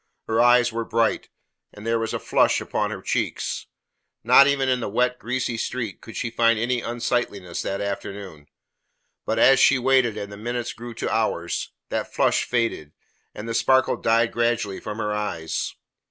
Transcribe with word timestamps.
Her 0.25 0.41
eyes 0.41 0.71
were 0.71 0.83
bright, 0.83 1.29
and 1.71 1.85
there 1.85 1.99
was 1.99 2.11
a 2.11 2.17
flush 2.17 2.59
upon 2.59 2.89
her 2.89 3.03
cheeks. 3.03 3.67
Not 4.23 4.47
even 4.47 4.67
in 4.67 4.79
the 4.79 4.89
wet, 4.89 5.19
greasy 5.19 5.57
street 5.57 6.01
could 6.01 6.15
she 6.17 6.31
find 6.31 6.57
any 6.57 6.81
unsightliness 6.81 7.61
that 7.61 7.81
afternoon. 7.81 8.47
But 9.27 9.37
as 9.37 9.59
she 9.59 9.77
waited, 9.77 10.17
and 10.17 10.31
the 10.31 10.37
minutes 10.37 10.73
grew 10.73 10.95
to 10.95 11.13
hours, 11.13 11.71
that 11.89 12.11
flush 12.11 12.45
faded, 12.45 12.93
and 13.35 13.47
the 13.47 13.53
sparkle 13.53 13.95
died 13.95 14.31
gradually 14.31 14.79
from 14.79 14.97
her 14.97 15.13
eyes. 15.13 15.75